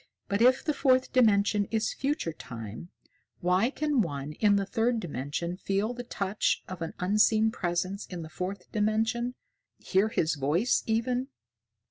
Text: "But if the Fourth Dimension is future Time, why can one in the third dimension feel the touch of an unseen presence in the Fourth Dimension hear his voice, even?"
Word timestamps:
"But 0.27 0.41
if 0.41 0.65
the 0.65 0.73
Fourth 0.73 1.13
Dimension 1.13 1.65
is 1.69 1.93
future 1.93 2.33
Time, 2.33 2.89
why 3.39 3.69
can 3.69 4.01
one 4.01 4.31
in 4.33 4.55
the 4.55 4.65
third 4.65 4.99
dimension 4.99 5.57
feel 5.57 5.93
the 5.93 6.01
touch 6.03 6.63
of 6.67 6.81
an 6.81 6.95
unseen 6.97 7.51
presence 7.51 8.07
in 8.07 8.23
the 8.23 8.27
Fourth 8.27 8.71
Dimension 8.71 9.35
hear 9.77 10.07
his 10.09 10.33
voice, 10.33 10.81
even?" 10.87 11.27